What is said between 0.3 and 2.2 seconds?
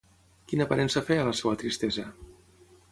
Quina aparença feia la seva tristesa?